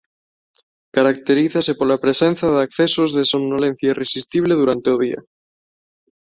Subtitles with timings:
[0.95, 5.19] Caracterízase pola presenza de accesos de somnolencia irresistible durante o día.